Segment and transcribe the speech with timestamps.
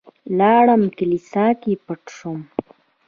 [0.39, 2.39] لاړم کليسا کې پټ شوم.